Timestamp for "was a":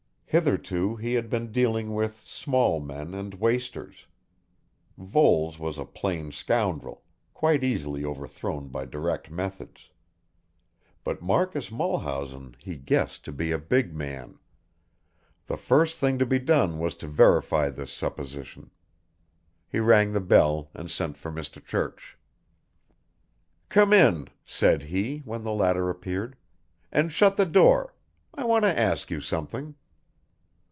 5.59-5.83